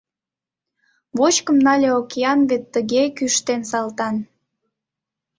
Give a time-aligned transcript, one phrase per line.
[1.17, 4.15] Вочкым нале океан Вет тыге кӱштен Салтан.